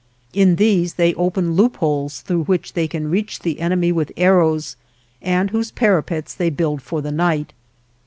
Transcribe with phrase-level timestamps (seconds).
[0.33, 3.59] In 119 THE JOURNEY OF these they open loopholes through which they can reach the
[3.59, 4.75] enemy with arrows,
[5.21, 7.53] and those parapets they build for the night.